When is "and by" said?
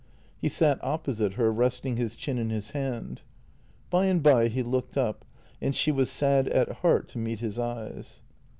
4.05-4.47